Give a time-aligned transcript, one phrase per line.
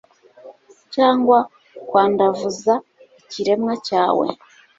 [0.93, 1.37] cyangwa
[1.87, 2.73] kwandavuza
[3.21, 4.27] ikiremwa cyawe